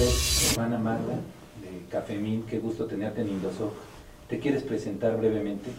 tardes, 0.00 0.52
hermana 0.52 0.78
Magda 0.78 1.14
de 1.60 1.86
Cafemín. 1.90 2.44
Qué 2.44 2.58
gusto 2.58 2.86
tenerte 2.86 3.20
en 3.20 3.28
Indosoc. 3.28 3.72
¿Te 4.28 4.38
quieres 4.38 4.62
presentar 4.62 5.16
brevemente? 5.16 5.70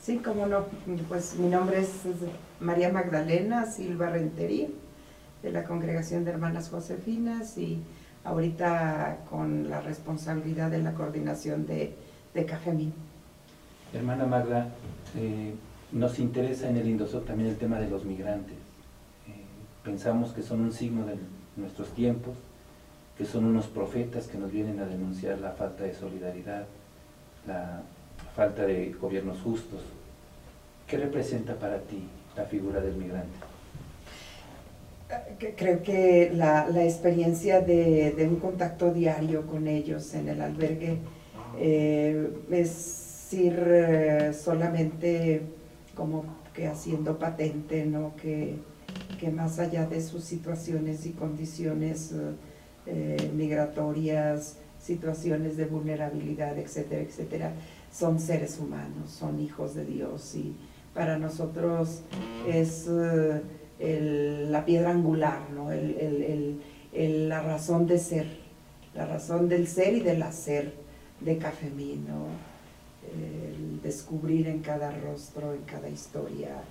Sí, 0.00 0.18
cómo 0.18 0.46
no. 0.46 0.66
Pues 1.08 1.36
mi 1.36 1.48
nombre 1.48 1.80
es 1.80 1.90
María 2.60 2.92
Magdalena 2.92 3.66
Silva 3.66 4.10
Rentería, 4.10 4.68
de 5.42 5.52
la 5.52 5.64
Congregación 5.64 6.24
de 6.24 6.32
Hermanas 6.32 6.68
Josefinas 6.70 7.56
y 7.56 7.82
ahorita 8.24 9.24
con 9.30 9.70
la 9.70 9.80
responsabilidad 9.80 10.70
de 10.70 10.82
la 10.82 10.92
coordinación 10.94 11.66
de, 11.66 11.94
de 12.34 12.44
Cafemín. 12.44 12.92
Hermana 13.92 14.26
Magda, 14.26 14.68
eh, 15.16 15.54
nos 15.92 16.18
interesa 16.18 16.68
en 16.68 16.76
el 16.76 16.88
Indosoc 16.88 17.26
también 17.26 17.50
el 17.50 17.56
tema 17.56 17.78
de 17.78 17.88
los 17.88 18.04
migrantes. 18.04 18.56
Eh, 19.28 19.44
pensamos 19.84 20.32
que 20.32 20.42
son 20.42 20.60
un 20.62 20.72
signo 20.72 21.06
de 21.06 21.16
nuestros 21.56 21.88
tiempos, 21.90 22.34
que 23.16 23.24
son 23.24 23.44
unos 23.44 23.66
profetas 23.66 24.26
que 24.26 24.38
nos 24.38 24.50
vienen 24.50 24.80
a 24.80 24.86
denunciar 24.86 25.38
la 25.38 25.52
falta 25.52 25.84
de 25.84 25.94
solidaridad, 25.94 26.64
la 27.46 27.82
falta 28.34 28.62
de 28.62 28.92
gobiernos 28.92 29.40
justos. 29.40 29.80
¿Qué 30.86 30.96
representa 30.96 31.54
para 31.54 31.78
ti 31.80 32.08
la 32.36 32.44
figura 32.44 32.80
del 32.80 32.96
migrante? 32.96 33.38
Creo 35.56 35.82
que 35.82 36.30
la, 36.34 36.66
experiencia 36.84 37.60
de, 37.60 38.14
un 38.28 38.36
contacto 38.36 38.92
diario 38.92 39.46
con 39.46 39.68
ellos 39.68 40.14
en 40.14 40.28
el 40.28 40.40
albergue 40.40 40.98
eh, 41.58 42.30
es 42.50 43.32
ir 43.32 43.62
eh, 43.66 44.32
solamente 44.32 45.42
como 45.94 46.24
que 46.54 46.66
haciendo 46.66 47.18
patente, 47.18 47.84
¿no? 47.84 48.14
Que, 48.16 48.56
más 49.32 49.60
allá 49.60 49.86
de 49.86 50.02
sus 50.02 50.24
situaciones 50.24 51.06
y 51.06 51.10
condiciones 51.10 52.10
eh, 52.10 52.32
migratorias, 53.34 54.56
situaciones 54.82 55.56
de 55.56 55.66
vulnerabilidad, 55.66 56.58
etcétera, 56.58 57.02
etcétera, 57.02 57.52
son 57.92 58.18
seres 58.18 58.58
humanos, 58.58 59.10
son 59.10 59.40
hijos 59.40 59.74
de 59.74 59.84
Dios 59.84 60.34
y 60.34 60.54
para 60.94 61.18
nosotros 61.18 62.02
es 62.48 62.88
eh, 62.88 64.46
la 64.48 64.64
piedra 64.64 64.90
angular, 64.90 65.50
¿no? 65.54 65.70
el, 65.72 66.60
la 67.28 67.42
razón 67.42 67.86
de 67.86 67.98
ser, 67.98 68.26
la 68.94 69.06
razón 69.06 69.48
del 69.48 69.66
ser 69.66 69.94
y 69.94 70.00
del 70.00 70.22
hacer 70.22 70.74
de 71.20 71.38
Cafemí, 71.38 72.02
¿no? 72.06 72.26
el 73.14 73.80
descubrir 73.82 74.48
en 74.48 74.60
cada 74.60 74.90
rostro, 74.90 75.54
en 75.54 75.62
cada 75.62 75.88
historia, 75.88 76.62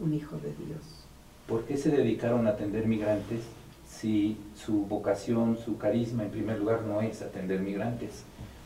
un 0.00 0.14
hijo 0.14 0.36
de 0.36 0.52
Dios. 0.64 1.06
¿Por 1.46 1.64
qué 1.64 1.76
se 1.76 1.90
dedicaron 1.90 2.46
a 2.46 2.50
atender 2.50 2.86
migrantes 2.86 3.40
si 3.86 4.36
su 4.54 4.84
vocación, 4.86 5.56
su 5.56 5.78
carisma 5.78 6.24
en 6.24 6.30
primer 6.30 6.58
lugar 6.58 6.82
no 6.82 7.00
es 7.00 7.22
atender 7.22 7.60
migrantes? 7.60 8.24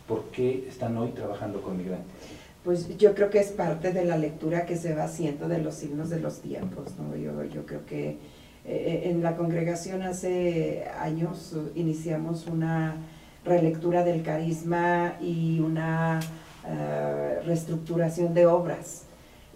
¿Por 0.08 0.24
qué 0.24 0.66
están 0.68 0.96
hoy 0.96 1.10
trabajando 1.10 1.62
con 1.62 1.76
migrantes? 1.76 2.10
Pues 2.64 2.96
yo 2.98 3.14
creo 3.14 3.30
que 3.30 3.38
es 3.38 3.52
parte 3.52 3.92
de 3.92 4.04
la 4.04 4.18
lectura 4.18 4.66
que 4.66 4.76
se 4.76 4.94
va 4.94 5.04
haciendo 5.04 5.48
de 5.48 5.58
los 5.58 5.74
signos 5.74 6.10
de 6.10 6.20
los 6.20 6.40
tiempos. 6.40 6.94
¿no? 6.98 7.16
Yo, 7.16 7.44
yo 7.44 7.64
creo 7.64 7.86
que 7.86 8.18
eh, 8.64 9.02
en 9.04 9.22
la 9.22 9.36
congregación 9.36 10.02
hace 10.02 10.84
años 10.98 11.56
iniciamos 11.74 12.46
una 12.46 12.96
relectura 13.44 14.04
del 14.04 14.22
carisma 14.22 15.16
y 15.20 15.60
una 15.60 16.20
uh, 16.64 17.46
reestructuración 17.46 18.34
de 18.34 18.46
obras 18.46 19.04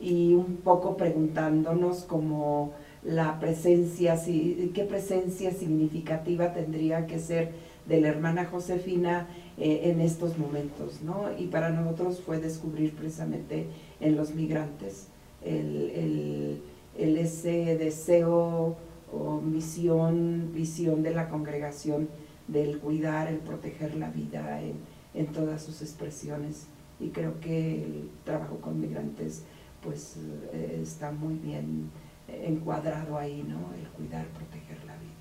y 0.00 0.34
un 0.34 0.56
poco 0.56 0.96
preguntándonos 0.96 2.04
como 2.04 2.72
la 3.05 3.38
presencia, 3.38 4.16
si, 4.16 4.72
qué 4.74 4.84
presencia 4.84 5.52
significativa 5.52 6.54
tendría 6.54 7.06
que 7.06 7.19
ser 7.19 7.53
de 7.87 8.00
la 8.00 8.09
hermana 8.09 8.47
Josefina 8.47 9.28
eh, 9.59 9.82
en 9.84 10.00
estos 10.00 10.38
momentos, 10.38 11.03
¿no? 11.03 11.26
Y 11.38 11.48
para 11.48 11.69
nosotros 11.69 12.20
fue 12.25 12.41
descubrir 12.41 12.94
precisamente 12.94 13.66
en 14.00 14.16
los 14.16 14.34
migrantes 14.34 15.09
el, 15.44 16.60
el, 16.97 17.16
ese 17.19 17.76
deseo 17.76 18.76
o 19.12 19.41
misión, 19.41 20.50
visión 20.54 21.03
de 21.03 21.10
la 21.12 21.28
congregación 21.28 22.09
del 22.48 22.78
cuidar, 22.78 23.28
el 23.28 23.36
proteger 23.36 23.97
la 23.97 24.09
vida 24.10 24.62
en, 24.62 24.76
en 25.12 25.26
todas 25.26 25.62
sus 25.62 25.82
expresiones. 25.82 26.66
Y 27.00 27.09
creo 27.09 27.38
que 27.41 27.84
el 27.84 28.09
trabajo 28.25 28.56
con 28.60 28.81
migrantes 28.81 29.42
pues 29.82 30.16
eh, 30.54 30.81
está 30.82 31.12
muy 31.12 31.34
bien 31.34 31.91
encuadrado 32.28 33.18
ahí, 33.18 33.44
¿no? 33.46 33.74
El 33.74 33.88
cuidar, 33.88 34.26
proteger 34.26 34.78
la 34.86 34.94
vida. 34.96 35.12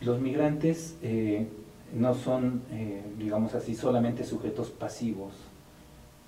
Los 0.00 0.20
migrantes 0.20 0.96
eh, 1.02 1.46
no 1.94 2.14
son, 2.14 2.62
eh, 2.72 3.02
digamos 3.18 3.54
así, 3.54 3.74
solamente 3.74 4.24
sujetos 4.24 4.70
pasivos 4.70 5.32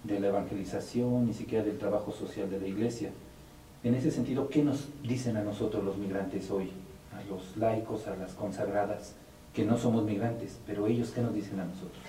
de 0.04 0.20
la 0.20 0.28
evangelización, 0.28 1.26
ni 1.26 1.34
siquiera 1.34 1.64
del 1.64 1.78
trabajo 1.78 2.12
social 2.12 2.50
de 2.50 2.60
la 2.60 2.68
iglesia. 2.68 3.10
En 3.82 3.94
ese 3.94 4.10
sentido, 4.10 4.48
¿qué 4.48 4.62
nos 4.62 4.88
dicen 5.02 5.36
a 5.36 5.42
nosotros 5.42 5.82
los 5.84 5.96
migrantes 5.96 6.50
hoy? 6.50 6.70
A 7.12 7.22
los 7.30 7.56
laicos, 7.56 8.06
a 8.06 8.16
las 8.16 8.32
consagradas, 8.32 9.14
que 9.52 9.64
no 9.64 9.78
somos 9.78 10.04
migrantes, 10.04 10.58
pero 10.66 10.86
ellos, 10.86 11.10
¿qué 11.10 11.22
nos 11.22 11.34
dicen 11.34 11.60
a 11.60 11.64
nosotros? 11.64 12.02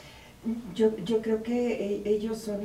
Yo, 0.76 0.96
yo 0.98 1.22
creo 1.22 1.42
que 1.42 2.02
e, 2.06 2.10
ellos 2.10 2.38
son 2.38 2.64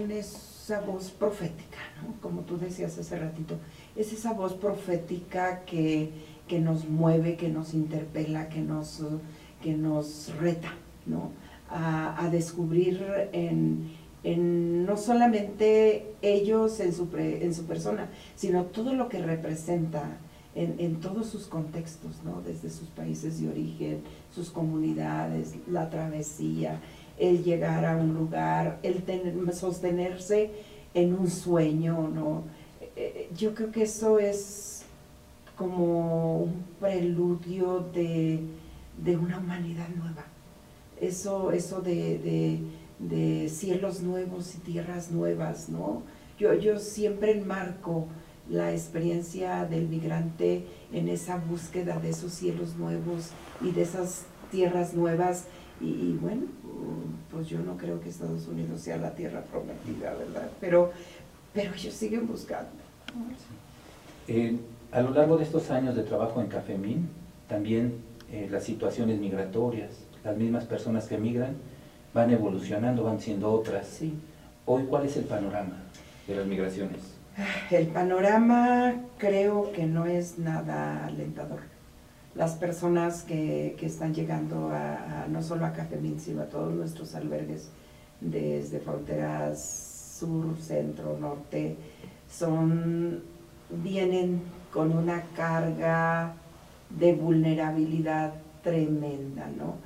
esa 0.71 0.81
voz 0.83 1.11
profética, 1.11 1.79
¿no? 2.01 2.15
como 2.21 2.43
tú 2.43 2.57
decías 2.57 2.97
hace 2.97 3.19
ratito, 3.19 3.57
es 3.97 4.13
esa 4.13 4.33
voz 4.35 4.55
profética 4.55 5.65
que, 5.65 6.11
que 6.47 6.61
nos 6.61 6.89
mueve, 6.89 7.37
que 7.37 7.49
nos 7.49 7.75
interpela, 7.75 8.49
que 8.49 8.61
nos, 8.61 9.03
que 9.61 9.75
nos 9.75 10.33
reta, 10.39 10.73
¿no? 11.07 11.33
A, 11.69 12.25
a 12.25 12.31
descubrir 12.31 13.05
en, 13.33 13.91
en, 14.23 14.87
no 14.87 14.97
solamente 14.97 16.13
ellos 16.23 16.79
en 16.79 16.93
su, 16.93 17.09
pre, 17.09 17.45
en 17.45 17.53
su 17.53 17.65
persona, 17.65 18.09
sino 18.37 18.67
todo 18.67 18.95
lo 18.95 19.09
que 19.09 19.19
representa 19.19 20.19
en, 20.55 20.77
en, 20.79 21.01
todos 21.01 21.29
sus 21.29 21.47
contextos, 21.47 22.23
¿no? 22.25 22.43
desde 22.43 22.71
sus 22.71 22.89
países 22.89 23.41
de 23.41 23.49
origen, 23.49 24.03
sus 24.35 24.51
comunidades, 24.51 25.55
la 25.69 25.91
travesía, 25.91 26.81
el 27.21 27.45
llegar 27.45 27.85
a 27.85 27.97
un 27.97 28.15
lugar, 28.15 28.81
el 28.83 29.03
tener, 29.03 29.35
sostenerse 29.55 30.51
en 30.95 31.15
un 31.15 31.31
sueño, 31.31 32.09
¿no? 32.09 32.45
Eh, 32.97 33.31
yo 33.37 33.55
creo 33.55 33.71
que 33.71 33.83
eso 33.83 34.19
es 34.19 34.83
como 35.57 36.39
un 36.39 36.65
preludio 36.81 37.87
de, 37.93 38.41
de 39.05 39.17
una 39.17 39.39
humanidad 39.39 39.89
nueva. 39.91 40.25
Eso, 40.99 41.53
eso 41.53 41.83
de, 41.83 42.19
de, 42.19 42.61
de, 42.99 43.49
cielos 43.51 44.01
nuevos 44.01 44.55
y 44.55 44.59
tierras 44.59 45.11
nuevas, 45.11 45.69
¿no? 45.69 46.03
Yo, 46.39 46.55
yo 46.55 46.79
siempre 46.79 47.33
enmarco 47.33 48.07
la 48.49 48.73
experiencia 48.73 49.67
del 49.67 49.89
migrante 49.89 50.65
en 50.93 51.09
esa 51.09 51.37
búsqueda 51.37 52.01
de 52.01 52.11
esos 52.11 52.33
cielos 52.33 52.77
nuevos 52.77 53.31
y 53.61 53.71
de 53.71 53.83
esas 53.83 54.25
tierras 54.51 54.95
nuevas. 54.95 55.45
Y, 55.81 55.87
y 55.87 56.19
bueno, 56.21 56.43
pues 57.31 57.49
yo 57.49 57.59
no 57.61 57.77
creo 57.77 58.01
que 58.01 58.09
Estados 58.09 58.47
Unidos 58.49 58.81
sea 58.81 58.97
la 58.97 59.15
tierra 59.15 59.41
prometida, 59.43 60.15
¿verdad? 60.15 60.51
Pero, 60.61 60.93
pero 61.55 61.75
ellos 61.75 61.95
siguen 61.95 62.27
buscando. 62.27 62.71
Eh, 64.29 64.59
a 64.93 65.01
lo 65.01 65.11
largo 65.11 65.37
de 65.37 65.45
estos 65.45 65.71
años 65.71 65.95
de 65.95 66.03
trabajo 66.03 66.41
en 66.41 66.49
Cafemín, 66.49 67.09
también 67.49 67.95
eh, 68.31 68.49
las 68.51 68.65
situaciones 68.65 69.19
migratorias, 69.19 69.91
las 70.25 70.37
mismas 70.37 70.65
personas 70.65 71.07
que 71.07 71.19
migran 71.19 71.57
van 72.13 72.31
evolucionando, 72.31 73.05
van 73.05 73.21
siendo 73.21 73.53
otras. 73.53 73.87
Sí. 73.87 74.15
Hoy, 74.67 74.85
¿cuál 74.85 75.07
es 75.07 75.17
el 75.17 75.25
panorama 75.25 75.77
de 76.27 76.37
las 76.37 76.47
migraciones? 76.47 77.01
El 77.71 77.87
panorama 77.89 78.95
creo 79.19 79.73
que 79.73 79.87
no 79.87 80.07
es 80.07 80.39
nada 80.39 81.07
alentador. 81.07 81.61
Las 82.35 82.53
personas 82.53 83.23
que, 83.23 83.77
que 83.79 83.87
están 83.87 84.15
llegando 84.15 84.71
a, 84.71 85.25
a, 85.25 85.29
no 85.29 85.43
solo 85.43 85.67
a 85.67 85.73
Cafemín, 85.73 86.21
sino 86.21 86.43
a 86.43 86.47
todos 86.47 86.73
nuestros 86.73 87.15
albergues, 87.15 87.71
desde 88.21 88.81
fronteras 88.81 90.17
sur, 90.21 90.57
centro, 90.59 91.19
norte, 91.19 91.77
son, 92.31 93.23
vienen 93.71 94.43
con 94.73 94.97
una 94.97 95.23
carga 95.35 96.35
de 96.91 97.15
vulnerabilidad 97.15 98.35
tremenda, 98.63 99.49
¿no? 99.57 99.77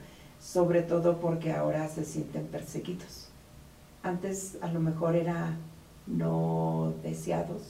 Sobre 0.40 0.82
todo 0.82 1.20
porque 1.20 1.52
ahora 1.52 1.88
se 1.88 2.04
sienten 2.04 2.46
perseguidos. 2.46 3.28
Antes 4.02 4.58
a 4.60 4.68
lo 4.68 4.80
mejor 4.80 5.16
era 5.16 5.56
no 6.06 6.92
deseados, 7.02 7.62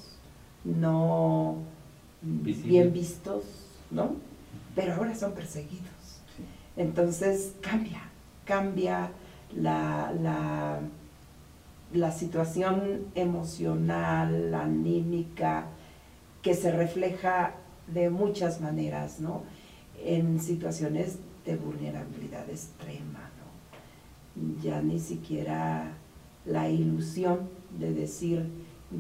no 0.65 1.59
Visible. 2.23 2.69
bien 2.69 2.93
vistos, 2.93 3.44
¿no? 3.91 4.17
Pero 4.75 4.94
ahora 4.94 5.15
son 5.15 5.32
perseguidos. 5.32 6.21
Entonces 6.76 7.55
cambia, 7.61 8.03
cambia 8.44 9.11
la, 9.55 10.12
la 11.93 12.12
situación 12.12 13.06
emocional, 13.15 14.53
anímica, 14.55 15.67
que 16.43 16.55
se 16.55 16.73
refleja 16.73 17.55
de 17.87 18.11
muchas 18.11 18.61
maneras, 18.61 19.21
¿no? 19.21 19.43
En 20.05 20.41
situaciones 20.41 21.19
de 21.47 21.56
vulnerabilidad 21.56 22.49
extrema, 22.50 23.31
ya 24.62 24.82
ni 24.82 24.99
siquiera 24.99 25.93
la 26.44 26.69
ilusión 26.69 27.49
de 27.79 27.93
decir, 27.93 28.47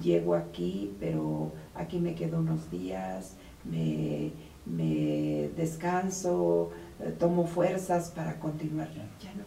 llego 0.02 0.34
aquí, 0.34 0.94
pero 1.00 1.52
aquí 1.74 1.98
me 1.98 2.14
quedo 2.14 2.38
unos 2.38 2.70
días, 2.70 3.34
me, 3.64 4.32
descanso, 4.66 6.70
eh, 7.00 7.14
tomo 7.18 7.46
fuerzas 7.46 8.10
para 8.10 8.38
continuar. 8.38 8.88
Ya 9.20 9.32
no, 9.34 9.44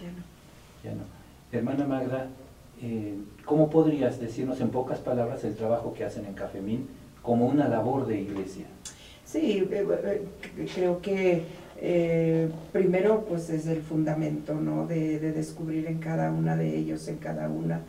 ya 0.00 0.10
no. 0.10 0.22
Ya 0.84 0.94
no. 0.94 1.02
Hermana 1.50 1.86
Magda, 1.86 2.28
eh, 2.80 3.14
¿cómo 3.44 3.68
podrías 3.68 4.20
decirnos 4.20 4.60
en 4.60 4.70
pocas 4.70 5.00
palabras 5.00 5.44
el 5.44 5.54
trabajo 5.54 5.92
que 5.92 6.04
hacen 6.04 6.24
en 6.26 6.34
Cafemín 6.34 6.88
como 7.22 7.46
una 7.46 7.68
labor 7.68 8.06
de 8.06 8.20
iglesia? 8.20 8.66
Sí, 9.24 9.68
eh, 9.70 10.26
creo 10.74 11.02
que 11.02 11.44
primero 12.72 13.24
pues 13.28 13.50
es 13.50 13.66
el 13.66 13.82
fundamento, 13.82 14.54
¿no? 14.54 14.86
De, 14.86 15.18
descubrir 15.18 15.86
en 15.86 15.98
cada 15.98 16.32
una 16.32 16.56
de 16.56 16.76
ellos, 16.76 17.06
en 17.08 17.18
cada 17.18 17.48
una, 17.48 17.82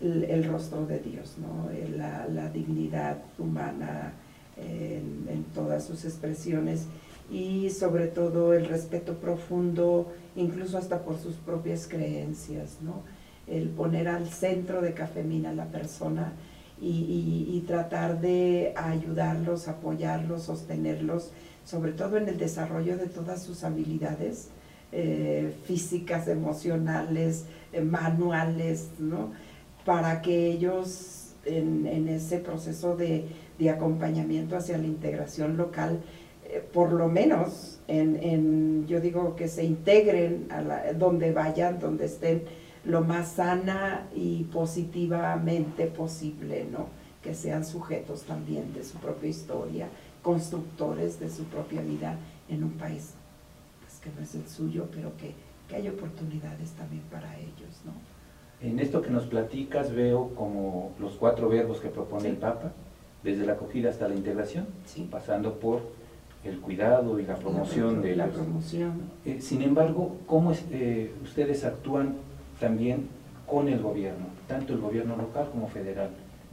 el, 0.00 0.44
rostro 0.44 0.86
de 0.86 1.00
Dios, 1.00 1.36
¿no? 1.38 1.68
la, 1.96 2.48
dignidad 2.50 3.18
humana 3.38 4.12
en, 4.56 5.44
todas 5.54 5.84
sus 5.84 6.04
expresiones 6.04 6.86
y 7.30 7.70
sobre 7.70 8.08
todo 8.08 8.54
el 8.54 8.66
respeto 8.66 9.14
profundo, 9.14 10.12
incluso 10.36 10.78
hasta 10.78 11.02
por 11.02 11.18
sus 11.18 11.36
propias 11.36 11.86
creencias, 11.86 12.78
¿no? 12.82 13.02
el 13.46 13.68
poner 13.68 14.08
al 14.08 14.28
centro 14.28 14.80
de 14.82 14.94
Cafemina 14.94 15.50
a 15.50 15.54
la 15.54 15.66
persona 15.66 16.32
y, 16.80 17.62
tratar 17.66 18.20
de 18.20 18.74
ayudarlos, 18.76 19.68
apoyarlos, 19.68 20.42
sostenerlos, 20.42 21.30
sobre 21.64 21.92
todo 21.92 22.18
en 22.18 22.28
el 22.28 22.36
desarrollo 22.36 22.98
de 22.98 23.06
todas 23.06 23.42
sus 23.42 23.64
habilidades 23.64 24.48
eh, 24.92 25.54
físicas, 25.64 26.28
emocionales, 26.28 27.44
eh, 27.72 27.80
manuales, 27.80 28.90
¿no? 28.98 29.30
para 29.84 30.20
que 30.20 30.48
ellos 30.48 31.24
en, 31.46 32.08
ese 32.08 32.38
proceso 32.38 32.96
de, 32.96 33.26
acompañamiento 33.70 34.56
hacia 34.56 34.78
la 34.78 34.86
integración 34.86 35.56
local, 35.56 36.00
eh, 36.44 36.62
por 36.72 36.92
lo 36.92 37.08
menos 37.08 37.80
en, 37.88 38.86
yo 38.86 39.00
digo 39.00 39.36
que 39.36 39.48
se 39.48 39.64
integren 39.64 40.48
a 40.50 40.92
donde 40.92 41.32
vayan, 41.32 41.78
donde 41.78 42.06
estén, 42.06 42.42
lo 42.84 43.00
más 43.00 43.32
sana 43.32 44.08
y 44.14 44.44
positivamente 44.44 45.86
posible, 45.86 46.66
¿no? 46.70 46.88
Que 47.22 47.34
sean 47.34 47.64
sujetos 47.64 48.22
también 48.24 48.74
de 48.74 48.84
su 48.84 48.98
propia 48.98 49.30
historia, 49.30 49.88
constructores 50.22 51.18
de 51.18 51.30
su 51.30 51.44
propia 51.44 51.80
vida 51.80 52.18
en 52.48 52.62
un 52.62 52.72
país 52.72 53.14
pues, 53.80 54.00
que 54.00 54.10
no 54.14 54.22
es 54.22 54.34
el 54.34 54.46
suyo, 54.48 54.88
pero 54.92 55.16
que, 55.16 55.32
que 55.68 55.76
hay 55.76 55.88
oportunidades 55.88 56.72
también 56.72 57.02
para 57.10 57.38
ellos, 57.38 57.80
¿no? 57.84 57.92
En 58.60 58.78
esto 58.78 59.02
que 59.02 59.10
nos 59.10 59.24
platicas 59.24 59.94
veo 59.94 60.34
como 60.34 60.92
los 60.98 61.14
cuatro 61.14 61.48
verbos 61.48 61.80
que 61.80 61.88
propone 61.88 62.28
el 62.28 62.36
Papa, 62.36 62.72
desde 63.24 63.46
la 63.46 63.54
acogida 63.54 63.90
hasta 63.90 64.06
la 64.06 64.14
integración, 64.14 64.66
pasando 65.10 65.54
por 65.58 65.80
el 66.44 66.60
cuidado 66.60 67.18
y 67.18 67.24
la 67.24 67.36
promoción 67.36 68.02
de 68.02 68.14
la 68.16 68.26
promoción. 68.26 68.92
Eh, 69.24 69.38
sin 69.40 69.62
embargo, 69.62 70.18
¿cómo 70.26 70.52
eh, 70.70 71.10
ustedes 71.22 71.64
actúan 71.64 72.16
también 72.60 73.08
con 73.46 73.68
el 73.68 73.80
gobierno, 73.80 74.26
tanto 74.46 74.74
el 74.74 74.80
gobierno 74.80 75.16
local 75.16 75.48
como 75.50 75.68
federal? 75.68 76.10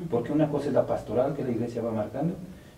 Porque 0.09 0.31
una 0.31 0.50
cosa 0.50 0.68
es 0.68 0.73
la 0.73 0.88
pastoral 0.88 1.35
que 1.35 1.44
la 1.44 1.51
iglesia 1.51 1.81
va 1.81 1.91
marcando, 1.91 2.35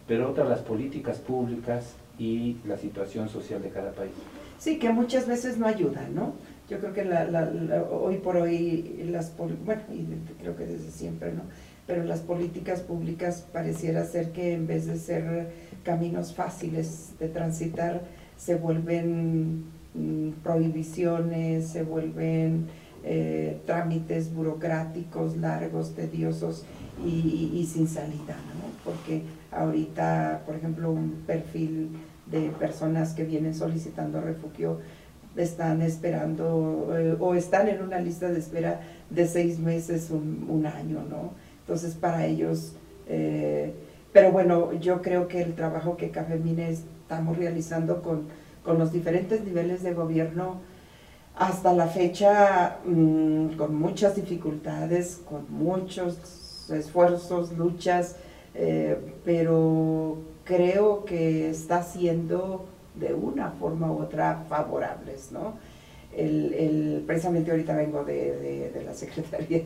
pero 0.07 0.31
otra 0.31 0.43
las 0.43 0.59
políticas 0.59 1.19
públicas 1.19 1.93
y 2.17 2.57
la 2.65 2.77
situación 2.77 3.29
social 3.29 3.61
de 3.61 3.69
cada 3.69 3.91
país. 3.91 4.11
Sí, 4.57 4.79
que 4.79 4.89
muchas 4.89 5.27
veces 5.27 5.57
no 5.57 5.67
ayudan, 5.67 6.15
¿no? 6.15 6.33
Yo 6.69 6.79
creo 6.79 6.93
que 6.93 7.05
la, 7.05 7.83
hoy 7.91 8.17
por 8.17 8.37
hoy, 8.37 9.05
las 9.09 9.33
bueno, 9.37 9.81
y 9.93 10.05
creo 10.41 10.55
que 10.55 10.65
desde 10.65 10.89
siempre, 10.89 11.31
¿no? 11.31 11.43
Pero 11.85 12.03
las 12.03 12.21
políticas 12.21 12.81
públicas 12.81 13.45
pareciera 13.51 14.05
ser 14.05 14.31
que 14.31 14.53
en 14.53 14.67
vez 14.67 14.85
de 14.85 14.97
ser 14.97 15.51
caminos 15.83 16.33
fáciles 16.33 17.11
de 17.19 17.27
transitar, 17.27 18.01
se 18.37 18.55
vuelven 18.55 19.65
mm, 19.93 20.29
prohibiciones, 20.43 21.67
se 21.67 21.83
vuelven 21.83 22.67
eh, 23.05 23.59
trámites 23.65 24.33
burocráticos, 24.33 25.35
largos, 25.35 25.93
tediosos 25.93 26.63
y, 27.05 27.67
sin 27.69 27.87
salida, 27.89 28.35
¿no? 28.35 28.71
Porque 28.85 29.23
ahorita, 29.51 30.43
por 30.45 30.55
ejemplo, 30.55 30.89
un 30.89 31.23
perfil 31.27 31.89
de 32.27 32.49
personas 32.51 33.13
que 33.13 33.25
vienen 33.25 33.55
solicitando 33.55 34.21
refugio 34.21 34.79
están 35.35 35.81
esperando 35.81 36.95
eh, 36.97 37.17
o 37.19 37.35
están 37.35 37.67
en 37.67 37.81
una 37.81 37.99
lista 37.99 38.29
de 38.29 38.39
espera 38.39 38.79
de 39.09 39.27
seis 39.27 39.59
meses, 39.59 40.09
un, 40.09 40.65
año, 40.65 41.03
¿no? 41.09 41.33
Entonces 41.63 41.95
para 41.95 42.25
ellos, 42.25 42.73
eh, 43.07 43.73
pero 44.11 44.31
bueno, 44.31 44.73
yo 44.73 45.01
creo 45.01 45.27
que 45.27 45.41
el 45.41 45.55
trabajo 45.55 45.97
que 45.97 46.11
Cafemine 46.11 46.69
estamos 46.69 47.37
realizando 47.37 48.01
con, 48.01 48.27
con 48.63 48.77
los 48.77 48.91
diferentes 48.91 49.43
niveles 49.43 49.81
de 49.83 49.93
gobierno, 49.93 50.61
hasta 51.35 51.73
la 51.73 51.87
fecha, 51.87 52.77
mm, 52.85 53.55
con 53.57 53.75
muchas 53.75 54.15
dificultades, 54.15 55.21
con 55.27 55.51
muchos 55.51 56.69
esfuerzos, 56.69 57.53
luchas, 57.57 58.17
eh, 58.53 58.97
pero 59.25 60.17
creo 60.43 61.05
que 61.05 61.49
está 61.49 61.83
siendo 61.83 62.65
de 62.95 63.13
una 63.13 63.51
forma 63.51 63.91
u 63.91 64.01
otra 64.01 64.45
favorables, 64.47 65.31
¿no? 65.31 65.55
El, 66.15 67.03
precisamente 67.07 67.49
ahorita 67.49 67.75
vengo 67.75 68.03
de, 68.03 68.81
la 68.85 68.93
Secretaría 68.93 69.63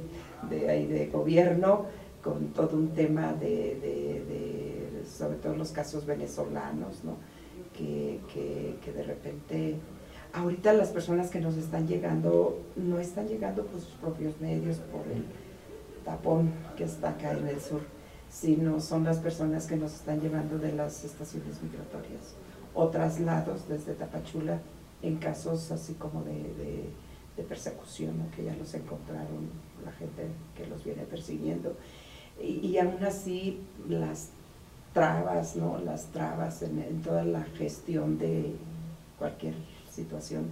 de, 0.50 0.88
de 0.88 1.08
Gobierno 1.08 1.86
con 2.28 2.48
todo 2.50 2.76
un 2.76 2.90
tema 2.90 3.34
de, 3.34 5.04
sobre 5.08 5.38
todo 5.38 5.56
los 5.56 5.72
casos 5.72 6.06
venezolanos, 6.06 7.04
¿no? 7.04 7.16
Que, 7.74 8.20
de 8.86 9.04
repente, 9.04 9.76
ahorita 10.34 10.74
las 10.74 10.90
personas 10.90 11.30
que 11.30 11.40
nos 11.40 11.56
están 11.56 11.88
llegando 11.88 12.60
no 12.76 13.00
están 13.00 13.28
llegando 13.28 13.64
por 13.66 13.80
sus 13.80 13.94
propios 13.94 14.40
medios, 14.42 14.78
por 14.78 15.06
el 15.12 15.24
tapón 16.04 16.52
que 16.76 16.86
está 16.86 17.10
acá 17.10 17.32
en 17.32 17.48
el 17.48 17.62
sur, 17.62 17.82
sino 18.30 18.82
son 18.82 19.04
las 19.04 19.20
personas 19.20 19.68
que 19.68 19.76
nos 19.78 19.94
están 19.94 20.20
llevando 20.20 20.58
de 20.58 20.74
las 20.74 21.04
estaciones 21.06 21.62
migratorias 21.62 22.36
o 22.74 22.88
traslados 22.88 23.68
desde 23.70 23.94
Tapachula 23.94 24.60
en 25.02 25.18
casos 25.18 25.72
así 25.72 25.94
como 25.94 26.24
de, 26.24 26.90
persecución, 27.44 28.30
que 28.36 28.44
ya 28.44 28.56
los 28.56 28.74
encontraron 28.74 29.50
la 29.86 29.92
gente 29.94 30.28
que 30.56 30.68
los 30.68 30.84
viene 30.84 31.04
persiguiendo. 31.04 31.76
Y, 32.42 32.78
aún 32.78 33.04
así 33.04 33.60
las 33.88 34.30
trabas, 34.94 35.56
¿no? 35.56 35.80
las 35.80 36.08
trabas 36.08 36.62
en, 36.62 37.02
toda 37.02 37.24
la 37.24 37.44
gestión 37.44 38.20
de 38.20 38.54
cualquier 39.18 39.56
situación 39.90 40.46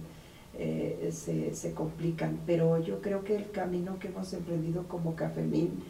eh, 0.58 1.10
se, 1.12 1.54
se, 1.54 1.72
complican. 1.72 2.40
Pero 2.46 2.82
yo 2.82 3.00
creo 3.00 3.22
que 3.22 3.36
el 3.36 3.50
camino 3.50 3.98
que 3.98 4.08
hemos 4.08 4.32
emprendido 4.32 4.88
como 4.88 5.14
Cafemín, 5.14 5.82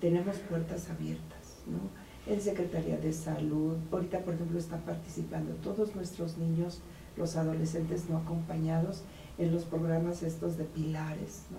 tenemos 0.00 0.36
puertas 0.38 0.88
abiertas. 0.88 1.40
¿no? 1.66 1.99
En 2.26 2.40
Secretaría 2.40 2.96
de 2.96 3.12
Salud. 3.12 3.76
Ahorita, 3.90 4.20
por 4.20 4.34
ejemplo, 4.34 4.58
están 4.58 4.80
participando 4.82 5.54
todos 5.56 5.94
nuestros 5.94 6.38
niños, 6.38 6.80
los 7.16 7.36
adolescentes 7.36 8.08
no 8.08 8.18
acompañados, 8.18 9.02
en 9.38 9.52
los 9.52 9.64
programas 9.64 10.22
estos 10.22 10.58
de 10.58 10.64
pilares, 10.64 11.44
¿no? 11.50 11.58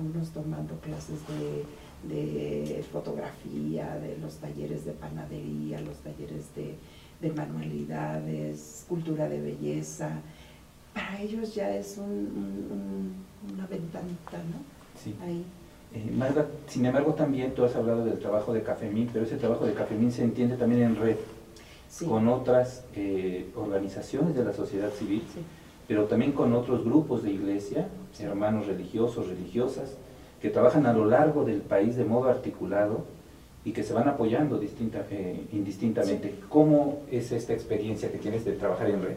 unos 0.00 0.30
tomando 0.30 0.78
clases 0.80 1.20
de, 1.28 2.84
fotografía, 2.92 3.96
de 3.96 4.18
los 4.18 4.36
talleres 4.36 4.84
de 4.84 4.92
panadería, 4.92 5.80
los 5.80 5.98
talleres 5.98 6.46
de, 6.54 7.32
manualidades, 7.32 8.84
cultura 8.88 9.28
de 9.28 9.40
belleza. 9.40 10.20
Para 10.92 11.20
ellos 11.20 11.54
ya 11.54 11.74
es 11.74 11.96
una 11.98 13.66
ventanita, 13.66 14.38
¿no? 14.38 14.62
Sí. 15.02 15.14
Ahí. 15.22 15.44
Eh, 15.94 16.44
sin 16.68 16.86
embargo, 16.86 17.14
también 17.14 17.52
tú 17.54 17.64
has 17.64 17.76
hablado 17.76 18.04
del 18.04 18.18
trabajo 18.18 18.52
de 18.52 18.62
Cafemín, 18.62 19.08
pero 19.12 19.24
ese 19.24 19.36
trabajo 19.36 19.64
de 19.64 19.74
Cafemín 19.74 20.10
se 20.10 20.24
entiende 20.24 20.56
también 20.56 20.82
en 20.82 20.96
red 20.96 21.16
con 22.08 22.26
otras 22.28 22.84
eh, 22.96 23.46
organizaciones 23.54 24.34
de 24.34 24.44
la 24.44 24.52
sociedad 24.52 24.90
civil, 24.90 25.22
pero 25.86 26.04
también 26.06 26.32
con 26.32 26.52
otros 26.52 26.84
grupos 26.84 27.22
de 27.22 27.30
iglesia, 27.30 27.86
hermanos 28.18 28.66
religiosos, 28.66 29.28
religiosas, 29.28 29.94
que 30.42 30.50
trabajan 30.50 30.86
a 30.86 30.92
lo 30.92 31.04
largo 31.04 31.44
del 31.44 31.60
país 31.60 31.94
de 31.94 32.04
modo 32.04 32.28
articulado 32.28 33.04
y 33.64 33.72
que 33.72 33.84
se 33.84 33.94
van 33.94 34.08
apoyando 34.08 34.58
distinta, 34.58 35.06
eh, 35.10 35.46
indistintamente. 35.52 36.34
¿Cómo 36.48 37.02
es 37.10 37.30
esta 37.30 37.52
experiencia 37.52 38.10
que 38.10 38.18
tienes 38.18 38.44
de 38.44 38.52
trabajar 38.52 38.90
en 38.90 39.02
red? 39.02 39.16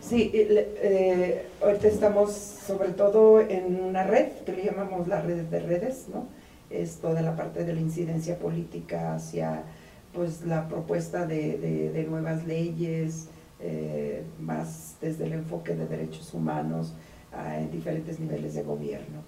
Sí, 0.00 0.30
eh, 0.34 1.46
ahorita 1.62 1.88
estamos 1.88 2.32
sobre 2.32 2.90
todo 2.90 3.40
en 3.40 3.80
una 3.80 4.04
red 4.04 4.28
que 4.46 4.52
le 4.52 4.64
llamamos 4.64 5.08
la 5.08 5.20
red 5.20 5.42
de 5.44 5.60
redes, 5.60 6.06
¿no? 6.12 6.26
Es 6.70 6.98
toda 6.98 7.20
la 7.20 7.34
parte 7.36 7.64
de 7.64 7.74
la 7.74 7.80
incidencia 7.80 8.38
política 8.38 9.14
hacia 9.14 9.62
pues 10.14 10.42
la 10.46 10.68
propuesta 10.68 11.26
de, 11.26 12.06
nuevas 12.08 12.46
leyes, 12.46 13.28
eh, 13.60 14.22
más 14.40 14.96
desde 15.00 15.26
el 15.26 15.32
enfoque 15.34 15.74
de 15.74 15.86
derechos 15.86 16.32
humanos, 16.32 16.94
en 17.56 17.70
diferentes 17.70 18.18
niveles 18.18 18.54
de 18.54 18.62
gobierno. 18.62 19.22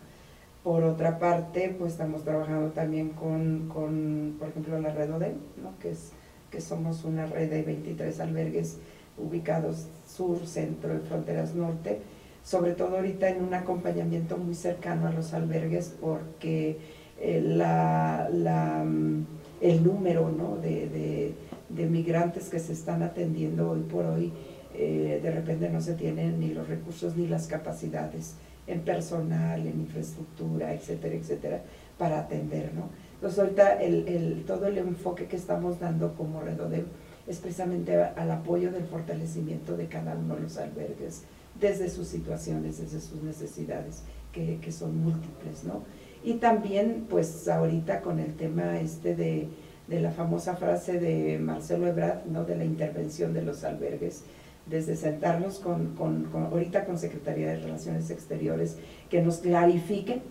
Por 0.64 0.84
otra 0.84 1.18
parte, 1.18 1.74
pues 1.78 1.92
estamos 1.92 2.24
trabajando 2.24 2.70
también 2.70 3.10
con, 3.10 3.68
con 3.68 4.36
por 4.38 4.48
ejemplo, 4.48 4.78
la 4.80 4.90
red 4.90 5.12
ODEM, 5.12 5.36
¿no? 5.62 5.78
que, 5.78 5.90
es, 5.90 6.12
que 6.50 6.60
somos 6.60 7.04
una 7.04 7.26
red 7.26 7.50
de 7.50 7.62
23 7.62 8.20
albergues 8.20 8.78
ubicados 9.18 9.86
sur, 10.06 10.46
centro 10.46 10.94
y 10.94 11.06
fronteras 11.06 11.54
norte, 11.54 12.00
sobre 12.42 12.72
todo 12.72 12.96
ahorita 12.96 13.28
en 13.28 13.44
un 13.44 13.54
acompañamiento 13.54 14.36
muy 14.36 14.54
cercano 14.54 15.06
a 15.06 15.12
los 15.12 15.34
albergues 15.34 15.94
porque 16.00 16.78
eh, 17.20 17.42
la, 17.42 18.82
mm, 18.84 19.26
el 19.60 19.84
número 19.84 20.30
¿no? 20.30 20.56
de, 20.56 21.34
de, 21.68 21.86
migrantes 21.86 22.48
que 22.48 22.58
se 22.58 22.72
están 22.72 23.02
atendiendo 23.02 23.70
hoy 23.70 23.80
por 23.80 24.06
hoy, 24.06 24.32
eh, 24.74 25.20
de 25.22 25.30
repente 25.30 25.68
no 25.68 25.80
se 25.80 25.94
tienen 25.94 26.40
ni 26.40 26.52
los 26.52 26.68
recursos 26.68 27.16
ni 27.16 27.26
las 27.26 27.46
capacidades 27.46 28.34
en 28.66 28.80
personal, 28.80 29.66
en 29.66 29.80
infraestructura, 29.80 30.72
etcétera, 30.72 31.14
etcétera, 31.14 31.62
para 31.98 32.20
atender. 32.20 32.72
¿no? 32.74 32.88
Entonces 33.14 33.38
ahorita 33.38 33.82
el, 33.82 34.08
el, 34.08 34.44
todo 34.44 34.66
el 34.66 34.78
enfoque 34.78 35.26
que 35.26 35.36
estamos 35.36 35.78
dando 35.78 36.14
como 36.14 36.40
Redodem 36.40 36.84
es 37.26 37.38
precisamente 37.38 37.96
al 37.96 38.30
apoyo 38.30 38.70
del 38.72 38.84
fortalecimiento 38.84 39.76
de 39.76 39.86
cada 39.86 40.14
uno 40.14 40.36
de 40.36 40.42
los 40.42 40.56
albergues, 40.56 41.22
desde 41.60 41.90
sus 41.90 42.08
situaciones, 42.08 42.78
desde 42.78 43.00
sus 43.00 43.22
necesidades, 43.22 44.02
que, 44.32 44.58
que 44.60 44.72
son 44.72 44.96
múltiples, 45.02 45.64
¿no? 45.64 45.82
Y 46.22 46.34
también, 46.34 47.06
pues 47.08 47.48
ahorita 47.48 48.00
con 48.02 48.18
el 48.18 48.34
tema 48.34 48.78
este 48.80 49.16
de, 49.16 49.48
de 49.88 50.00
la 50.00 50.10
famosa 50.10 50.56
frase 50.56 51.00
de 51.00 51.38
Marcelo 51.38 51.86
Ebrard, 51.86 52.26
¿no? 52.26 52.44
De 52.44 52.56
la 52.56 52.64
intervención 52.64 53.32
de 53.32 53.42
los 53.42 53.64
albergues, 53.64 54.22
desde 54.66 54.96
sentarnos 54.96 55.58
con, 55.58 55.94
con, 55.96 56.24
con, 56.24 56.44
ahorita 56.44 56.84
con 56.84 56.98
Secretaría 56.98 57.48
de 57.48 57.56
Relaciones 57.56 58.10
Exteriores, 58.10 58.76
que 59.08 59.22
nos 59.22 59.38
clarifiquen 59.38 60.22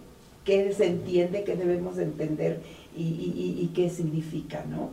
qué 0.46 0.72
se 0.74 0.88
entiende, 0.88 1.44
qué 1.44 1.56
debemos 1.56 1.98
entender 1.98 2.62
y, 2.96 3.04
y, 3.04 3.34
y, 3.36 3.64
y 3.64 3.68
qué 3.76 3.90
significa, 3.90 4.64
¿no? 4.70 4.90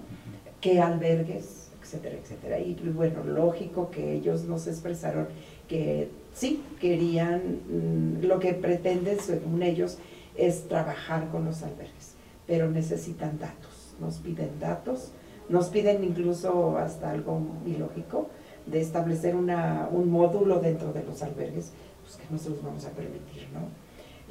¿Qué 0.60 0.80
albergues? 0.80 1.65
Etcétera, 1.86 2.16
etcétera. 2.16 2.58
Y 2.58 2.74
bueno, 2.74 3.22
lógico 3.24 3.90
que 3.90 4.14
ellos 4.14 4.44
nos 4.44 4.66
expresaron 4.66 5.28
que 5.68 6.10
sí, 6.34 6.62
querían, 6.80 7.60
mm, 7.68 8.24
lo 8.26 8.40
que 8.40 8.54
pretenden, 8.54 9.20
según 9.20 9.62
ellos, 9.62 9.98
es 10.36 10.68
trabajar 10.68 11.28
con 11.30 11.44
los 11.44 11.62
albergues, 11.62 12.14
pero 12.46 12.70
necesitan 12.70 13.38
datos, 13.38 13.94
nos 14.00 14.18
piden 14.18 14.58
datos, 14.60 15.12
nos 15.48 15.68
piden 15.68 16.02
incluso 16.04 16.76
hasta 16.76 17.10
algo 17.10 17.40
ilógico 17.64 18.28
de 18.66 18.80
establecer 18.80 19.36
una, 19.36 19.88
un 19.90 20.10
módulo 20.10 20.58
dentro 20.58 20.92
de 20.92 21.04
los 21.04 21.22
albergues, 21.22 21.72
pues 22.02 22.16
que 22.16 22.24
no 22.30 22.38
se 22.38 22.50
los 22.50 22.62
vamos 22.62 22.84
a 22.84 22.90
permitir, 22.90 23.48
¿no? 23.54 23.68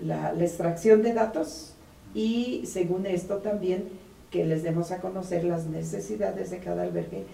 La, 0.06 0.34
la 0.34 0.44
extracción 0.44 1.02
de 1.02 1.14
datos 1.14 1.74
y 2.14 2.66
según 2.66 3.06
esto 3.06 3.38
también 3.38 3.86
que 4.32 4.46
les 4.46 4.64
demos 4.64 4.92
a 4.92 5.00
conocer 5.00 5.44
las 5.44 5.66
necesidades 5.66 6.52
de 6.52 6.60
cada 6.60 6.84
albergue 6.84 7.26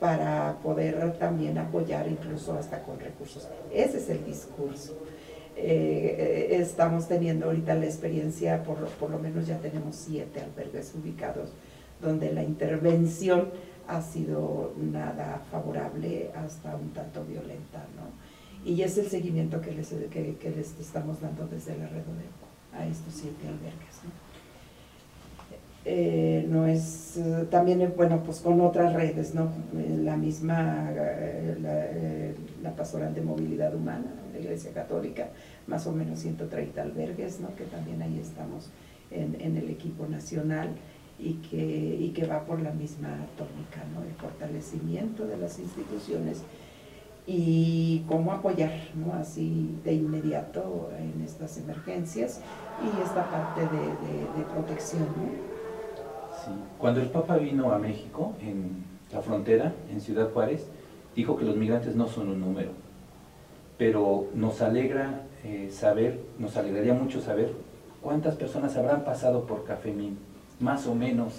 para 0.00 0.58
poder 0.62 1.16
también 1.18 1.58
apoyar 1.58 2.08
incluso 2.08 2.54
hasta 2.54 2.82
con 2.82 2.98
recursos. 2.98 3.48
Ese 3.72 3.98
es 3.98 4.08
el 4.10 4.24
discurso. 4.24 4.96
Eh, 5.56 6.56
estamos 6.58 7.06
teniendo 7.06 7.46
ahorita 7.46 7.74
la 7.74 7.84
experiencia, 7.84 8.64
por, 8.64 8.78
por 8.88 9.10
lo 9.10 9.18
menos 9.18 9.46
ya 9.46 9.58
tenemos 9.58 9.94
siete 9.94 10.40
albergues 10.40 10.92
ubicados, 10.94 11.50
donde 12.00 12.32
la 12.32 12.42
intervención 12.42 13.50
ha 13.86 14.00
sido 14.00 14.72
nada 14.76 15.42
favorable, 15.50 16.30
hasta 16.34 16.74
un 16.74 16.90
tanto 16.92 17.24
violenta, 17.24 17.84
¿no? 17.96 18.10
Y 18.68 18.82
es 18.82 18.96
el 18.96 19.08
seguimiento 19.08 19.60
que 19.60 19.72
les, 19.72 19.88
que, 19.88 20.36
que 20.36 20.50
les 20.50 20.78
estamos 20.80 21.20
dando 21.20 21.46
desde 21.46 21.76
la 21.76 21.86
red 21.88 22.02
de, 22.02 22.78
a 22.78 22.86
estos 22.86 23.12
siete 23.14 23.46
albergues, 23.46 24.02
¿no? 24.04 24.21
Eh, 25.84 26.46
no 26.48 26.64
es 26.64 27.16
eh, 27.16 27.44
también 27.50 27.80
eh, 27.80 27.92
bueno 27.96 28.22
pues 28.22 28.38
con 28.38 28.60
otras 28.60 28.92
redes 28.92 29.34
no 29.34 29.50
la 29.72 30.16
misma 30.16 30.88
eh, 30.92 31.58
la, 31.60 31.86
eh, 31.86 32.34
la, 32.62 32.70
pastoral 32.76 33.12
de 33.12 33.20
movilidad 33.20 33.74
humana 33.74 34.06
la 34.32 34.38
iglesia 34.38 34.70
católica 34.72 35.30
más 35.66 35.84
o 35.88 35.92
menos 35.92 36.20
130 36.20 36.80
albergues 36.80 37.40
no 37.40 37.52
que 37.56 37.64
también 37.64 38.00
ahí 38.00 38.20
estamos 38.20 38.70
en, 39.10 39.36
en 39.40 39.56
el 39.56 39.70
equipo 39.70 40.06
nacional 40.06 40.68
y 41.18 41.34
que, 41.50 41.56
y 42.00 42.10
que 42.10 42.28
va 42.28 42.44
por 42.44 42.62
la 42.62 42.70
misma 42.70 43.08
tónica 43.36 43.82
no 43.92 44.04
el 44.04 44.14
fortalecimiento 44.14 45.26
de 45.26 45.36
las 45.36 45.58
instituciones 45.58 46.44
y 47.26 48.04
cómo 48.06 48.30
apoyar 48.30 48.70
¿no? 48.94 49.14
así 49.14 49.74
de 49.82 49.94
inmediato 49.94 50.92
en 50.96 51.22
estas 51.24 51.58
emergencias 51.58 52.40
y 52.84 53.02
esta 53.02 53.28
parte 53.28 53.62
de, 53.62 53.66
de, 53.66 54.38
de 54.38 54.44
protección 54.54 55.06
¿no? 55.16 55.51
Sí. 56.44 56.50
Cuando 56.78 57.00
el 57.00 57.08
Papa 57.08 57.36
vino 57.36 57.72
a 57.72 57.78
México, 57.78 58.34
en 58.40 58.84
la 59.12 59.22
frontera, 59.22 59.72
en 59.90 60.00
Ciudad 60.00 60.30
Juárez, 60.32 60.66
dijo 61.14 61.36
que 61.36 61.44
los 61.44 61.56
migrantes 61.56 61.94
no 61.94 62.08
son 62.08 62.28
un 62.28 62.40
número, 62.40 62.70
pero 63.78 64.26
nos 64.34 64.60
alegra 64.62 65.22
eh, 65.44 65.70
saber, 65.72 66.20
nos 66.38 66.56
alegraría 66.56 66.94
mucho 66.94 67.20
saber 67.20 67.52
cuántas 68.00 68.36
personas 68.36 68.76
habrán 68.76 69.04
pasado 69.04 69.44
por 69.44 69.64
Cafemín, 69.64 70.18
más 70.60 70.86
o 70.86 70.94
menos. 70.94 71.34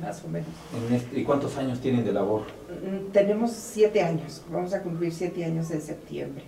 Más 0.00 0.24
o 0.24 0.28
menos. 0.28 0.48
Este, 0.90 1.20
¿Y 1.20 1.24
cuántos 1.24 1.56
años 1.56 1.80
tienen 1.80 2.04
de 2.04 2.12
labor? 2.12 2.42
Mm, 2.68 3.12
tenemos 3.12 3.52
siete 3.52 4.02
años, 4.02 4.42
vamos 4.50 4.74
a 4.74 4.82
cumplir 4.82 5.12
siete 5.12 5.44
años 5.44 5.70
en 5.70 5.80
septiembre. 5.80 6.44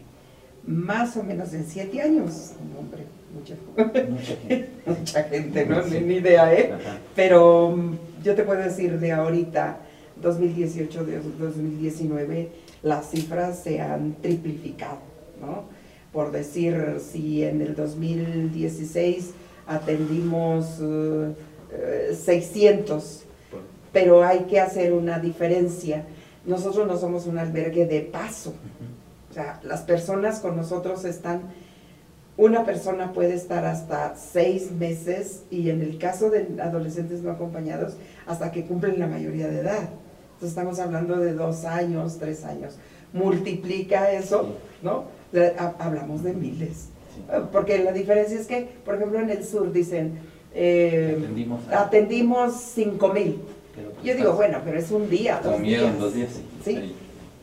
Más 0.67 1.17
o 1.17 1.23
menos 1.23 1.53
en 1.55 1.65
siete 1.65 2.03
años, 2.03 2.55
hombre, 2.77 3.07
mucha, 3.37 3.55
mucha 4.09 4.37
gente, 4.37 4.71
mucha 4.87 5.23
gente 5.25 5.67
¿no? 5.67 5.83
Sí. 5.85 6.01
Ni 6.01 6.15
idea, 6.15 6.53
¿eh? 6.53 6.73
Ajá. 6.73 6.99
Pero 7.15 7.67
um, 7.69 7.97
yo 8.23 8.35
te 8.35 8.43
puedo 8.43 8.61
decir 8.61 8.99
de 8.99 9.13
ahorita, 9.13 9.79
2018, 10.21 11.07
2019, 11.39 12.49
las 12.83 13.11
cifras 13.11 13.63
se 13.63 13.81
han 13.81 14.15
triplicado, 14.23 14.99
¿no? 15.41 15.65
Por 16.13 16.33
decir, 16.33 16.97
si 17.01 17.45
en 17.45 17.61
el 17.61 17.75
2016 17.75 19.33
atendimos 19.67 20.81
uh, 20.81 21.33
uh, 21.33 22.15
600, 22.15 23.25
pero 23.93 24.25
hay 24.25 24.41
que 24.41 24.61
hacer 24.61 24.93
una 24.93 25.19
diferencia. 25.19 26.05
Nosotros 26.47 26.87
no 26.87 26.97
somos 26.97 27.27
un 27.27 27.39
albergue 27.39 27.87
de 27.87 28.01
paso. 28.01 28.55
O 29.31 29.35
sea, 29.35 29.61
las 29.65 29.83
personas 29.83 30.41
con 30.41 30.57
nosotros 30.57 31.05
están 31.05 31.43
una 32.37 32.65
persona 32.65 33.13
puede 33.13 33.35
estar 33.35 33.65
hasta 33.65 34.15
seis 34.17 34.71
meses 34.71 35.43
y 35.51 35.71
en 35.71 35.81
el 35.81 35.99
caso 35.99 36.31
de 36.31 36.47
adolescentes 36.61 37.23
no 37.23 37.31
acompañados, 37.31 37.95
hasta 38.27 38.53
que 38.53 38.65
cumplen 38.65 38.99
la 38.99 39.07
mayoría 39.07 39.49
de 39.49 39.61
edad. 39.61 39.89
Entonces 40.35 40.51
estamos 40.51 40.79
hablando 40.79 41.17
de 41.17 41.33
dos 41.33 41.65
años, 41.65 42.19
tres 42.19 42.45
años. 42.45 42.75
Multiplica 43.13 44.13
eso, 44.13 44.57
¿no? 44.83 45.05
Hablamos 45.79 46.23
de 46.23 46.35
miles. 46.35 46.89
Porque 47.53 47.79
la 47.83 47.93
diferencia 47.93 48.39
es 48.39 48.47
que, 48.47 48.69
por 48.85 48.97
ejemplo, 48.97 49.19
en 49.19 49.31
el 49.31 49.43
sur 49.43 49.73
dicen, 49.73 50.19
eh, 50.55 51.17
atendimos, 51.19 51.61
atendimos 51.73 52.61
cinco 52.75 53.13
mil. 53.15 53.41
Yo 54.05 54.15
digo, 54.15 54.35
bueno, 54.35 54.59
pero 54.65 54.79
es 54.79 54.91
un 54.91 55.09
día, 55.09 55.41
dos 55.43 55.61
días. 55.63 55.99
dos 55.99 56.15
días. 56.15 56.31
Sí. 56.63 56.75
sí. 56.77 56.95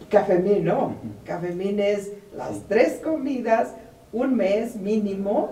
Cafemín, 0.09 0.65
no. 0.65 0.85
Uh 0.85 0.89
-huh. 0.89 1.25
Cafemín 1.25 1.79
es 1.79 2.11
las 2.35 2.53
sí. 2.55 2.63
tres 2.67 2.99
comidas, 3.03 3.69
un 4.13 4.35
mes 4.35 4.75
mínimo 4.75 5.51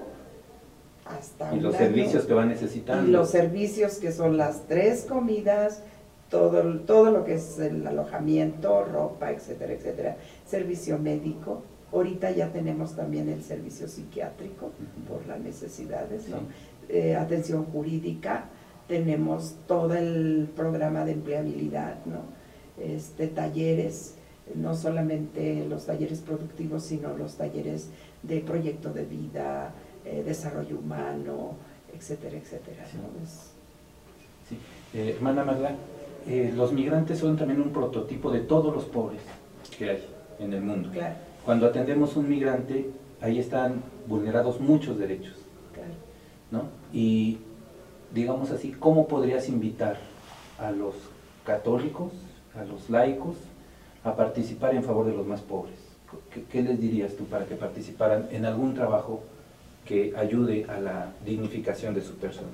hasta 1.06 1.53
y 1.53 1.60
los 1.60 1.75
año, 1.75 1.86
servicios 1.86 2.25
que 2.25 2.34
va 2.34 2.46
necesitando. 2.46 3.10
Y 3.10 3.12
los 3.12 3.30
servicios 3.30 3.96
que 3.96 4.12
son 4.12 4.38
las 4.38 4.68
tres 4.68 5.06
comidas 5.06 5.84
todo, 6.30 6.80
todo 6.82 7.12
lo 7.12 7.25
que 7.25 7.34
es 7.34 7.60
el 7.60 7.86
alojamiento 7.86 8.86
ropa 8.86 9.32
etcétera 9.32 9.74
etcétera 9.74 10.18
servicio 10.46 10.98
médico. 10.98 11.63
Ahorita 11.91 12.32
ya 12.32 12.53
tenemos 12.53 12.96
también 12.96 13.27
el 13.27 13.44
servicio 13.44 13.89
psiquiátrico 13.89 14.68
uh 14.68 14.70
-huh. 14.70 15.08
por 15.10 15.27
las 15.27 15.41
necesidades 15.41 16.30
¿no? 16.30 16.38
eh, 16.88 17.15
atención 17.15 17.65
jurídica 17.65 18.46
tenemos 18.88 19.56
todo 19.68 19.96
el 19.96 20.50
programa 20.56 21.03
de 21.03 21.13
empleabilidad 21.13 21.96
no 22.06 22.22
este 22.77 23.27
talleres 23.27 24.15
no 24.55 24.75
solamente 24.75 25.65
los 25.67 25.86
talleres 25.86 26.19
productivos 26.19 26.83
sino 26.83 27.15
los 27.17 27.36
talleres 27.36 27.89
de 28.24 28.39
proyecto 28.41 28.91
de 28.91 29.05
vida, 29.05 29.74
eh, 30.05 30.24
desarrollo 30.25 30.77
humano, 30.77 31.55
etcétera, 31.93 32.38
etcétera. 32.38 32.86
Sí. 32.89 32.98
¿no? 32.98 33.24
Es... 33.24 33.51
Sí. 34.50 34.57
Eh, 34.93 35.15
hermana 35.15 35.43
Magda, 35.43 35.75
eh, 36.27 36.51
los 36.55 36.71
migrantes 36.74 37.19
son 37.19 37.38
también 37.38 37.62
un 37.62 37.71
prototipo 37.71 38.31
de 38.31 38.41
todos 38.41 38.74
los 38.74 38.86
pobres 38.86 39.21
que 39.77 39.89
hay 39.89 40.05
en 40.39 40.53
el 40.53 40.62
mundo. 40.62 40.89
Claro. 40.91 41.15
Cuando 41.45 41.67
atendemos 41.67 42.15
un 42.15 42.29
migrante, 42.29 42.89
ahí 43.21 43.39
están 43.39 43.81
vulnerados 44.07 44.60
muchos 44.60 44.98
derechos. 44.98 45.36
Claro. 45.74 45.93
¿no? 46.51 46.63
Y 46.93 47.39
digamos 48.13 48.51
así, 48.51 48.71
¿cómo 48.71 49.07
podrías 49.07 49.48
invitar 49.50 49.98
a 50.60 50.71
los 50.71 50.95
católicos, 51.45 52.12
a 52.55 52.63
los 52.63 52.89
laicos, 52.89 53.36
a 54.03 54.15
participar 54.15 54.75
en 54.75 54.84
favor 54.84 55.05
de 55.05 55.13
los 55.13 55.25
más 55.25 55.41
pobres? 55.41 55.91
¿qué, 56.51 56.62
les 56.62 56.79
dirías 56.79 57.15
tú 57.15 57.25
para 57.25 57.46
que 57.46 57.55
participaran 57.55 58.27
en 58.31 58.46
algún 58.46 58.74
trabajo 58.74 59.24
que 59.86 60.13
ayude 60.15 60.65
a 60.65 60.79
la 60.79 61.13
dignificación 61.25 61.93
de 61.93 62.01
su 62.01 62.15
persona? 62.15 62.50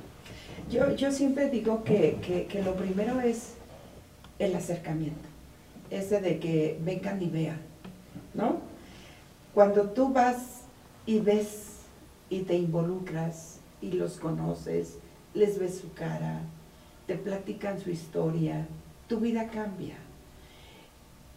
Yo, 0.69 0.95
yo 0.95 1.11
siempre 1.11 1.49
digo 1.49 1.83
que, 1.83 2.17
que, 2.21 2.45
que 2.45 2.63
lo 2.63 2.75
primero 2.75 3.19
es 3.21 3.53
el 4.39 4.55
acercamiento, 4.55 5.27
ese 5.89 6.21
de 6.21 6.39
que 6.39 6.79
vengan 6.83 7.21
y 7.21 7.27
vean, 7.27 7.59
¿no? 8.33 8.57
Cuando 9.53 9.89
tú 9.89 10.13
vas 10.13 10.61
y 11.05 11.19
ves 11.19 11.77
y 12.29 12.41
te 12.41 12.55
involucras 12.55 13.59
y 13.81 13.93
los 13.93 14.17
conoces, 14.17 14.97
les 15.33 15.57
ves 15.59 15.79
su 15.79 15.93
cara, 15.93 16.41
te 17.05 17.15
platican 17.15 17.79
su 17.79 17.89
historia, 17.89 18.67
tu 19.07 19.19
vida 19.19 19.47
cambia. 19.47 19.95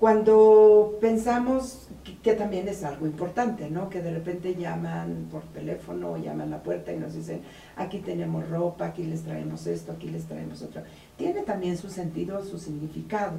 Cuando 0.01 0.97
pensamos 0.99 1.89
que, 2.23 2.33
también 2.33 2.67
es 2.69 2.85
algo 2.85 3.05
importante, 3.05 3.69
¿no? 3.69 3.91
Que 3.91 4.01
de 4.01 4.11
repente 4.11 4.55
llaman 4.55 5.29
por 5.31 5.43
teléfono, 5.43 6.17
llaman 6.17 6.49
a 6.49 6.57
la 6.57 6.63
puerta 6.63 6.91
y 6.91 6.97
nos 6.97 7.13
dicen, 7.13 7.43
aquí 7.77 7.99
tenemos 7.99 8.49
ropa, 8.49 8.87
aquí 8.87 9.03
les 9.05 9.25
traemos 9.25 9.67
esto, 9.67 9.93
aquí 9.93 10.09
les 10.09 10.25
traemos 10.25 10.63
otro. 10.63 10.83
Tiene 11.19 11.43
también 11.43 11.77
su 11.77 11.91
sentido, 11.91 12.43
su 12.43 12.59
significado. 12.59 13.35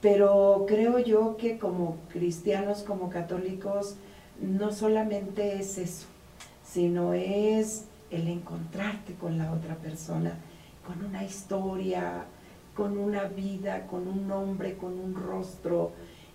Pero 0.00 0.64
creo 0.66 1.00
yo 1.00 1.36
que 1.36 1.58
como 1.58 1.98
cristianos, 2.08 2.82
como 2.82 3.10
católicos, 3.10 3.96
no 4.40 4.72
solamente 4.72 5.58
es 5.58 5.76
eso, 5.76 6.06
sino 6.64 7.12
es 7.12 7.84
el 8.10 8.28
encontrarte 8.28 9.12
con 9.16 9.36
la 9.36 9.52
otra 9.52 9.74
persona, 9.74 10.32
con 10.86 11.04
una 11.04 11.24
historia, 11.24 12.24
con 12.74 12.98
una 12.98 13.24
vida, 13.24 13.86
con 13.86 14.08
un 14.08 14.26
nombre, 14.26 14.76
con 14.76 14.98
un 14.98 15.14
rostro, 15.14 15.92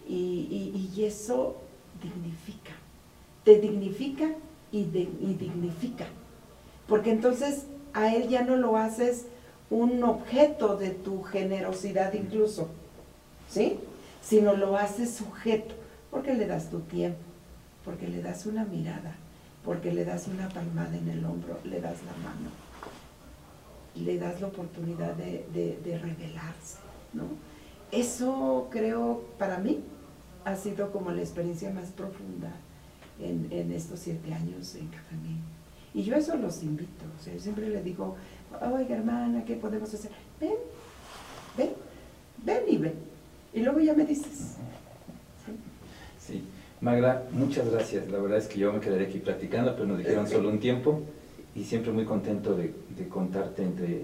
y, 0.08 0.14
y, 0.16 0.92
y 0.96 1.06
eso 1.06 1.58
dignifica, 2.02 2.72
te 3.44 3.60
dignifica 3.60 4.32
y, 4.72 4.80
y, 4.80 5.36
dignifica, 5.40 6.08
porque 6.88 7.12
entonces 7.12 7.66
a 7.94 8.14
él 8.14 8.28
ya 8.30 8.44
no 8.44 8.56
lo 8.56 8.78
haces 8.78 9.28
un 9.70 10.04
objeto 10.04 10.78
de 10.78 10.92
tu 10.92 11.22
generosidad 11.24 12.14
incluso, 12.14 12.70
¿sí? 13.50 13.80
Sino 14.24 14.56
lo 14.56 14.78
haces 14.78 15.14
sujeto, 15.14 15.76
porque 16.10 16.34
le 16.34 16.48
das 16.48 16.70
tu 16.70 16.80
tiempo, 16.80 17.20
porque 17.86 18.08
le 18.08 18.22
das 18.22 18.46
una 18.46 18.66
mirada, 18.66 19.16
porque 19.64 19.94
le 19.94 20.06
das 20.06 20.28
una 20.28 20.50
palmada 20.50 20.98
en 20.98 21.10
el 21.10 21.24
hombro, 21.26 21.60
le 21.64 21.82
das 21.82 21.98
la 22.04 22.14
mano 22.24 22.69
le 23.96 24.18
das 24.18 24.42
la 24.42 24.48
oportunidad 24.48 25.14
de, 25.16 25.46
de, 25.54 25.80
de, 25.84 25.98
revelarse, 25.98 26.78
¿no? 27.14 27.24
Eso 27.92 28.68
creo 28.70 29.24
para 29.38 29.58
mí 29.58 29.80
ha 30.46 30.56
sido 30.56 30.92
como 30.92 31.12
la 31.12 31.22
experiencia 31.22 31.72
más 31.72 31.90
profunda 31.90 32.52
en, 33.20 33.48
en 33.52 33.72
estos 33.72 34.00
siete 34.00 34.34
años 34.34 34.76
en 34.76 34.88
Café 34.88 35.16
Y 35.94 36.04
yo 36.04 36.16
eso 36.16 36.36
los 36.38 36.64
invito, 36.64 37.06
o 37.20 37.24
sea, 37.24 37.34
yo 37.34 37.40
siempre 37.40 37.68
le 37.68 37.82
digo, 37.82 38.16
oiga 38.62 38.96
hermana, 38.96 39.44
¿qué 39.44 39.56
podemos 39.56 39.94
hacer? 39.94 40.12
Ven, 40.40 40.56
ven, 41.58 41.72
ven 42.46 42.64
y 42.68 42.78
ven. 42.78 42.94
Y 43.54 43.62
luego 43.62 43.80
ya 43.80 43.94
me 43.94 44.06
dices. 44.06 44.58
Sí. 45.46 45.52
sí. 46.20 46.44
Magra, 46.82 47.24
muchas 47.32 47.70
gracias. 47.70 48.10
La 48.10 48.20
verdad 48.20 48.38
es 48.38 48.48
que 48.48 48.60
yo 48.60 48.72
me 48.72 48.80
quedaría 48.80 49.08
aquí 49.08 49.20
platicando, 49.20 49.74
pero 49.74 49.88
nos 49.88 49.98
dijeron 49.98 50.28
solo 50.28 50.50
un 50.50 50.60
tiempo 50.60 51.02
y 51.60 51.66
siempre 51.66 51.92
muy 51.92 52.06
contento 52.06 52.56
de, 52.56 52.74
de 52.98 53.10
contarte 53.10 53.64
entre 53.64 54.04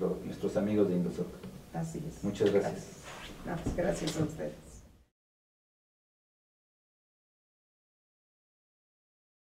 lo, 0.00 0.18
nuestros 0.24 0.56
amigos 0.56 0.88
de 0.88 0.96
Indosoc. 0.96 1.28
Así 1.72 2.02
es. 2.08 2.24
Muchas 2.24 2.52
gracias. 2.52 2.86
Gracias, 3.44 3.76
gracias 3.76 4.20
a 4.20 4.24
ustedes. 4.24 4.67